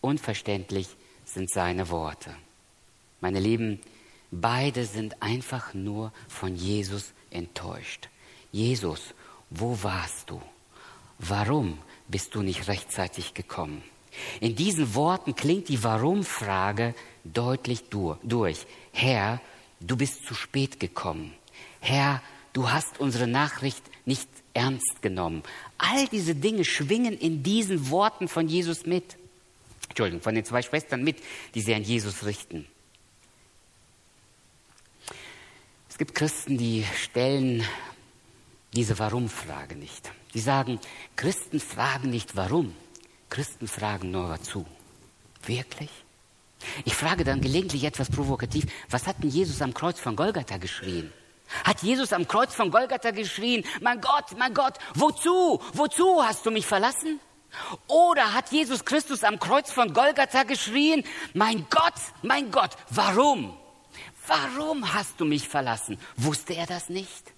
[0.00, 0.88] Unverständlich
[1.24, 2.34] sind seine Worte.
[3.20, 3.80] Meine Lieben,
[4.30, 8.08] beide sind einfach nur von Jesus enttäuscht.
[8.52, 9.14] Jesus,
[9.50, 10.40] wo warst du?
[11.18, 13.82] Warum bist du nicht rechtzeitig gekommen?
[14.40, 18.66] In diesen Worten klingt die Warum-Frage deutlich durch.
[18.92, 19.40] Herr,
[19.80, 21.32] du bist zu spät gekommen.
[21.80, 25.42] Herr, du hast unsere Nachricht nicht ernst genommen.
[25.76, 29.16] All diese Dinge schwingen in diesen Worten von Jesus mit.
[29.88, 31.18] Entschuldigung, von den zwei Schwestern mit,
[31.54, 32.66] die sie an Jesus richten.
[35.88, 37.64] Es gibt Christen, die stellen
[38.72, 40.10] diese Warum-Frage nicht.
[40.34, 40.78] Die sagen,
[41.16, 42.74] Christen fragen nicht warum,
[43.30, 44.66] Christen fragen nur wazu.
[45.46, 45.90] Wirklich?
[46.84, 51.12] Ich frage dann gelegentlich etwas provokativ, was hat denn Jesus am Kreuz von Golgatha geschrien?
[51.64, 56.50] Hat Jesus am Kreuz von Golgatha geschrien, mein Gott, mein Gott, wozu, wozu hast du
[56.50, 57.20] mich verlassen?
[57.86, 63.56] Oder hat Jesus Christus am Kreuz von Golgatha geschrien, mein Gott, mein Gott, warum?
[64.26, 65.98] Warum hast du mich verlassen?
[66.16, 67.32] Wusste er das nicht?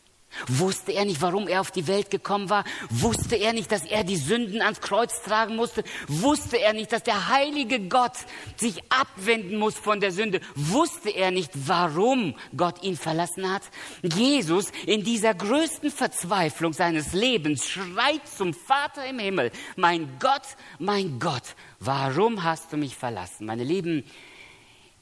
[0.47, 2.65] Wusste er nicht, warum er auf die Welt gekommen war?
[2.89, 5.85] Wusste er nicht, dass er die Sünden ans Kreuz tragen musste?
[6.09, 8.17] Wusste er nicht, dass der heilige Gott
[8.57, 10.41] sich abwenden muss von der Sünde?
[10.55, 13.63] Wusste er nicht, warum Gott ihn verlassen hat?
[14.03, 20.43] Jesus in dieser größten Verzweiflung seines Lebens schreit zum Vater im Himmel, mein Gott,
[20.79, 23.47] mein Gott, warum hast du mich verlassen?
[23.47, 24.05] Meine Lieben,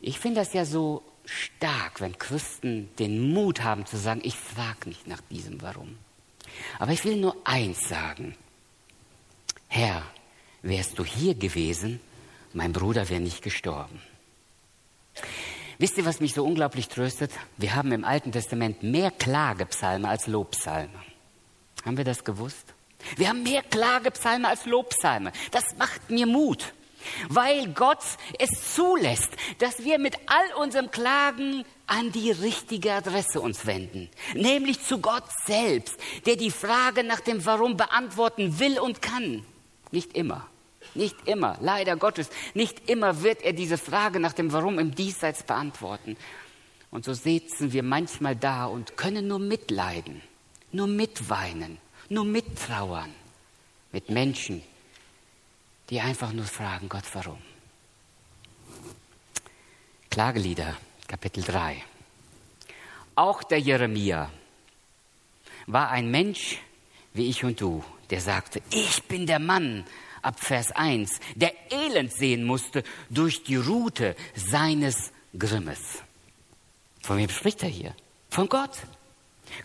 [0.01, 4.89] ich finde das ja so stark, wenn Christen den Mut haben zu sagen, ich frage
[4.89, 5.99] nicht nach diesem Warum.
[6.79, 8.35] Aber ich will nur eins sagen.
[9.69, 10.03] Herr,
[10.63, 12.01] wärst du hier gewesen,
[12.55, 14.01] mein Bruder wäre nicht gestorben.
[15.79, 17.31] Wisst ihr, was mich so unglaublich tröstet?
[17.57, 21.03] Wir haben im Alten Testament mehr Klagepsalme als Lobpsalme.
[21.85, 22.75] Haben wir das gewusst?
[23.17, 25.33] Wir haben mehr Klagepsalme als Lobpsalme.
[25.53, 26.73] Das macht mir Mut
[27.29, 28.03] weil Gott
[28.39, 34.83] es zulässt, dass wir mit all unserem Klagen an die richtige Adresse uns wenden, nämlich
[34.83, 39.45] zu Gott selbst, der die Frage nach dem Warum beantworten will und kann.
[39.91, 40.47] Nicht immer,
[40.95, 45.43] nicht immer, leider Gottes, nicht immer wird er diese Frage nach dem Warum im Diesseits
[45.43, 46.17] beantworten.
[46.91, 50.23] Und so sitzen wir manchmal da und können nur mitleiden,
[50.73, 53.13] nur mitweinen, nur mittrauern
[53.93, 54.63] mit Menschen,
[55.91, 57.39] die einfach nur fragen, Gott, warum?
[60.11, 61.83] Klagelieder, Kapitel 3.
[63.15, 64.31] Auch der Jeremia
[65.67, 66.59] war ein Mensch
[67.15, 69.85] wie ich und du, der sagte, ich bin der Mann,
[70.23, 75.81] ab Vers 1, der Elend sehen musste durch die Rute seines Grimmes.
[77.03, 77.95] Von wem spricht er hier?
[78.31, 78.71] Von Gott.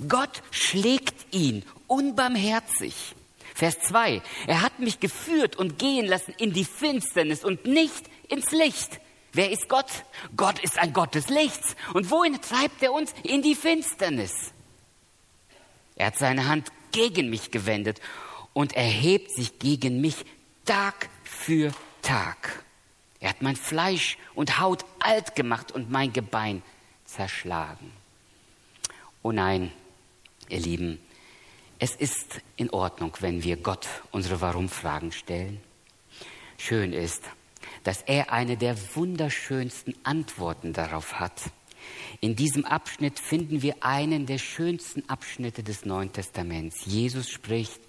[0.07, 3.15] Gott schlägt ihn unbarmherzig.
[3.55, 4.21] Vers 2.
[4.47, 8.99] Er hat mich geführt und gehen lassen in die Finsternis und nicht ins Licht,
[9.35, 9.87] Wer ist Gott?
[10.37, 11.75] Gott ist ein Gott des Lichts.
[11.93, 13.13] Und wohin treibt er uns?
[13.23, 14.53] In die Finsternis.
[15.95, 17.99] Er hat seine Hand gegen mich gewendet
[18.53, 20.23] und erhebt sich gegen mich
[20.65, 21.71] Tag für
[22.03, 22.63] Tag.
[23.19, 26.61] Er hat mein Fleisch und Haut alt gemacht und mein Gebein
[27.05, 27.91] zerschlagen.
[29.23, 29.71] Oh nein,
[30.49, 30.99] ihr Lieben,
[31.83, 35.59] es ist in Ordnung, wenn wir Gott unsere Warum-Fragen stellen.
[36.57, 37.23] Schön ist,
[37.83, 41.41] dass er eine der wunderschönsten Antworten darauf hat.
[42.21, 46.85] In diesem Abschnitt finden wir einen der schönsten Abschnitte des Neuen Testaments.
[46.85, 47.81] Jesus spricht,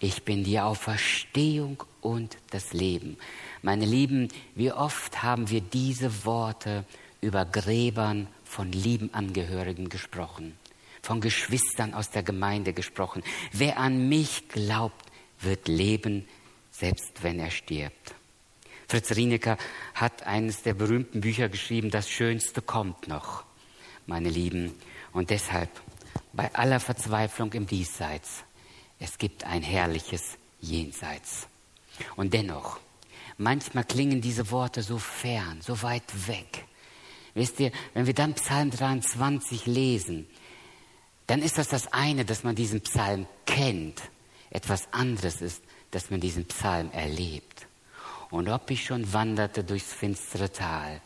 [0.00, 3.18] ich bin die Auferstehung und das Leben.
[3.60, 6.86] Meine Lieben, wie oft haben wir diese Worte
[7.20, 10.56] über Gräbern von lieben Angehörigen gesprochen,
[11.04, 13.22] von Geschwistern aus der Gemeinde gesprochen.
[13.52, 15.04] Wer an mich glaubt,
[15.40, 16.26] wird leben,
[16.70, 18.14] selbst wenn er stirbt.
[18.88, 19.56] Fritz Rienecker
[19.94, 23.44] hat eines der berühmten Bücher geschrieben, Das Schönste kommt noch,
[24.06, 24.72] meine Lieben.
[25.12, 25.70] Und deshalb,
[26.32, 28.44] bei aller Verzweiflung im Diesseits,
[28.98, 31.46] es gibt ein herrliches Jenseits.
[32.16, 32.78] Und dennoch,
[33.38, 36.64] manchmal klingen diese Worte so fern, so weit weg.
[37.34, 40.26] Wisst ihr, wenn wir dann Psalm 23 lesen,
[41.26, 44.02] dann ist das das eine, dass man diesen Psalm kennt.
[44.50, 47.66] Etwas anderes ist, dass man diesen Psalm erlebt.
[48.30, 51.00] Und ob ich schon wanderte durchs finstere Tal,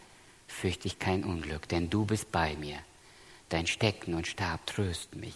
[0.46, 2.78] fürchte ich kein Unglück, denn du bist bei mir.
[3.48, 5.34] Dein Stecken und Stab trösten mich.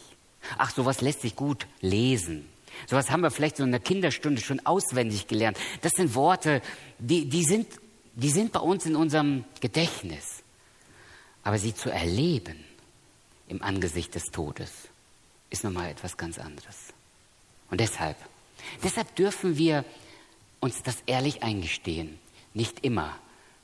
[0.58, 2.48] Ach, sowas lässt sich gut lesen.
[2.86, 5.58] Sowas haben wir vielleicht so in der Kinderstunde schon auswendig gelernt.
[5.82, 6.62] Das sind Worte,
[6.98, 7.68] die, die, sind,
[8.14, 10.42] die sind bei uns in unserem Gedächtnis.
[11.42, 12.64] Aber sie zu erleben
[13.52, 14.88] im Angesicht des Todes
[15.50, 16.94] ist nochmal etwas ganz anderes.
[17.70, 18.16] Und deshalb,
[18.82, 19.84] deshalb dürfen wir
[20.60, 22.18] uns das ehrlich eingestehen.
[22.54, 23.14] Nicht immer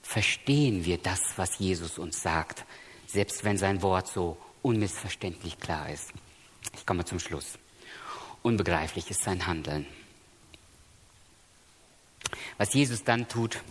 [0.03, 2.66] verstehen wir das, was Jesus uns sagt,
[3.07, 6.12] selbst wenn sein Wort so unmissverständlich klar ist.
[6.74, 7.59] Ich komme zum Schluss.
[8.42, 9.87] Unbegreiflich ist sein Handeln.
[12.59, 13.62] Was Jesus dann tut,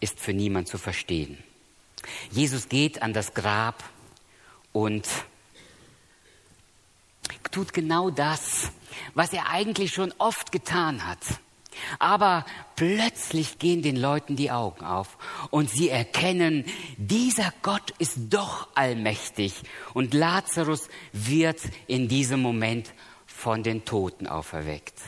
[0.00, 1.36] ist für niemand zu verstehen.
[2.30, 3.84] Jesus geht an das Grab
[4.72, 5.06] und
[7.50, 8.70] tut genau das,
[9.14, 11.18] was er eigentlich schon oft getan hat.
[11.98, 12.44] Aber
[12.76, 15.16] plötzlich gehen den Leuten die Augen auf
[15.50, 16.64] und sie erkennen,
[16.96, 19.54] dieser Gott ist doch allmächtig
[19.94, 22.92] und Lazarus wird in diesem Moment
[23.26, 25.00] von den Toten auferweckt.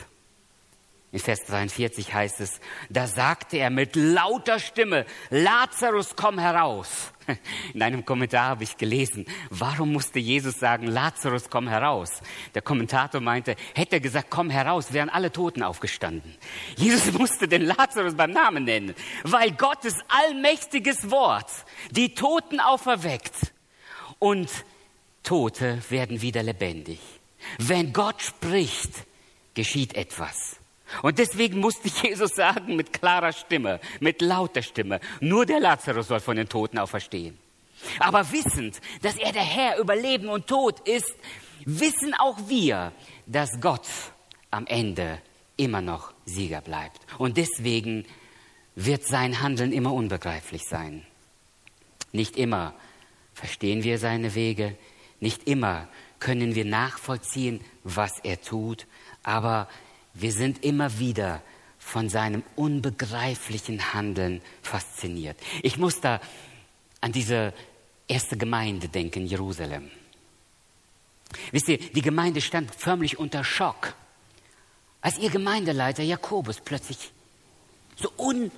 [1.13, 7.13] In Vers 43 heißt es, da sagte er mit lauter Stimme, Lazarus, komm heraus.
[7.75, 12.09] In einem Kommentar habe ich gelesen, warum musste Jesus sagen, Lazarus, komm heraus?
[12.55, 16.35] Der Kommentator meinte, hätte er gesagt, komm heraus, wären alle Toten aufgestanden.
[16.77, 21.51] Jesus musste den Lazarus beim Namen nennen, weil Gottes allmächtiges Wort
[21.91, 23.53] die Toten auferweckt
[24.17, 24.49] und
[25.21, 26.99] Tote werden wieder lebendig.
[27.59, 29.05] Wenn Gott spricht,
[29.53, 30.57] geschieht etwas.
[31.01, 36.19] Und deswegen musste Jesus sagen mit klarer Stimme, mit lauter Stimme, nur der Lazarus soll
[36.19, 37.37] von den Toten auferstehen.
[37.99, 41.13] Aber wissend, dass er der Herr über Leben und Tod ist,
[41.65, 42.93] wissen auch wir,
[43.25, 43.87] dass Gott
[44.51, 45.21] am Ende
[45.57, 47.01] immer noch Sieger bleibt.
[47.17, 48.05] Und deswegen
[48.75, 51.05] wird sein Handeln immer unbegreiflich sein.
[52.11, 52.73] Nicht immer
[53.33, 54.75] verstehen wir seine Wege,
[55.19, 55.87] nicht immer
[56.19, 58.87] können wir nachvollziehen, was er tut,
[59.23, 59.67] aber
[60.13, 61.41] wir sind immer wieder
[61.79, 65.37] von seinem unbegreiflichen Handeln fasziniert.
[65.61, 66.21] Ich muss da
[67.01, 67.53] an diese
[68.07, 69.91] erste Gemeinde denken Jerusalem.
[71.51, 73.95] Wisst ihr, die Gemeinde stand förmlich unter Schock,
[75.01, 77.11] als ihr Gemeindeleiter Jakobus plötzlich
[77.95, 78.51] so un,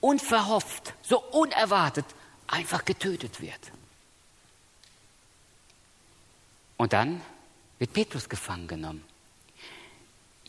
[0.00, 2.04] unverhofft, so unerwartet
[2.46, 3.72] einfach getötet wird.
[6.76, 7.20] Und dann
[7.78, 9.07] wird Petrus gefangen genommen.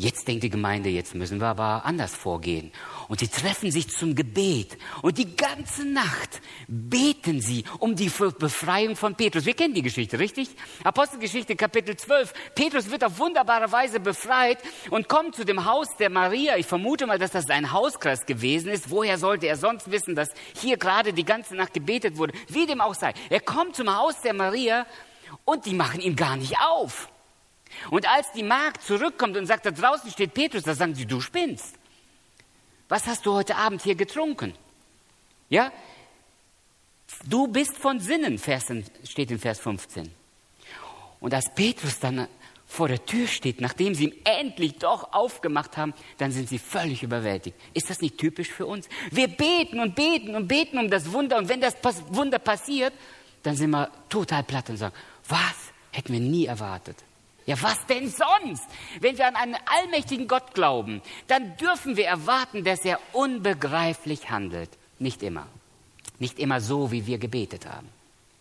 [0.01, 2.71] Jetzt denkt die Gemeinde, jetzt müssen wir aber anders vorgehen.
[3.09, 4.77] Und sie treffen sich zum Gebet.
[5.01, 6.39] Und die ganze Nacht
[6.69, 9.45] beten sie um die Befreiung von Petrus.
[9.45, 10.51] Wir kennen die Geschichte, richtig?
[10.85, 12.33] Apostelgeschichte Kapitel 12.
[12.55, 16.55] Petrus wird auf wunderbare Weise befreit und kommt zu dem Haus der Maria.
[16.55, 18.89] Ich vermute mal, dass das ein Hauskreis gewesen ist.
[18.89, 22.31] Woher sollte er sonst wissen, dass hier gerade die ganze Nacht gebetet wurde?
[22.47, 23.13] Wie dem auch sei.
[23.29, 24.85] Er kommt zum Haus der Maria
[25.43, 27.09] und die machen ihm gar nicht auf.
[27.89, 31.21] Und als die Magd zurückkommt und sagt, da draußen steht Petrus, da sagen sie, du
[31.21, 31.75] spinnst.
[32.87, 34.55] Was hast du heute Abend hier getrunken?
[35.49, 35.71] Ja?
[37.25, 38.39] Du bist von Sinnen,
[39.03, 40.11] steht in Vers 15.
[41.19, 42.27] Und als Petrus dann
[42.65, 47.01] vor der Tür steht, nachdem sie ihm endlich doch aufgemacht haben, dann sind sie völlig
[47.01, 47.57] überwältigt.
[47.73, 48.87] Ist das nicht typisch für uns?
[49.09, 51.75] Wir beten und beten und beten um das Wunder und wenn das
[52.09, 52.93] Wunder passiert,
[53.41, 54.95] dann sind wir total platt und sagen,
[55.27, 56.97] was hätten wir nie erwartet.
[57.49, 58.67] Ja, was denn sonst?
[58.99, 64.69] Wenn wir an einen allmächtigen Gott glauben, dann dürfen wir erwarten, dass er unbegreiflich handelt.
[64.99, 65.47] Nicht immer.
[66.19, 67.89] Nicht immer so, wie wir gebetet haben.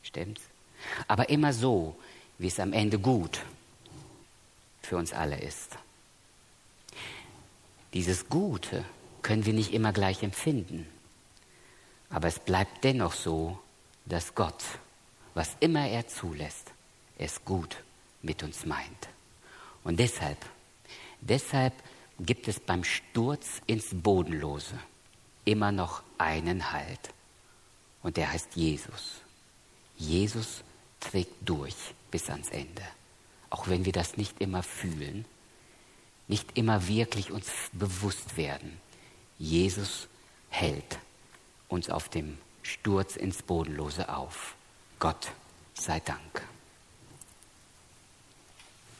[0.03, 0.43] Stimmt's?
[1.07, 1.97] Aber immer so,
[2.37, 3.41] wie es am Ende gut
[4.83, 5.79] für uns alle ist.
[7.95, 8.85] Dieses Gute
[9.23, 10.87] können wir nicht immer gleich empfinden.
[12.11, 13.59] Aber es bleibt dennoch so,
[14.05, 14.63] dass Gott,
[15.33, 16.73] was immer er zulässt,
[17.17, 17.79] es gut
[18.23, 19.09] mit uns meint.
[19.85, 20.39] Und deshalb,
[21.21, 21.75] deshalb
[22.21, 24.79] gibt es beim Sturz ins Bodenlose
[25.45, 27.11] immer noch einen Halt.
[28.03, 29.23] Und der heißt Jesus.
[29.97, 30.63] Jesus
[31.01, 31.75] trägt durch
[32.11, 32.83] bis ans Ende.
[33.51, 35.25] Auch wenn wir das nicht immer fühlen,
[36.27, 38.79] nicht immer wirklich uns bewusst werden.
[39.39, 40.09] Jesus
[40.51, 40.99] hält
[41.69, 44.55] uns auf dem Sturz ins Bodenlose auf.
[44.99, 45.33] Gott
[45.75, 46.43] sei Dank.